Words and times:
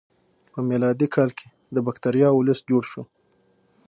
په 0.51 0.59
میلادي 0.69 1.07
کال 1.15 1.29
کې 1.37 1.47
د 1.75 1.77
بکتریاوو 1.85 2.45
لست 2.47 2.63
جوړ 2.71 2.83
شو. 2.91 3.03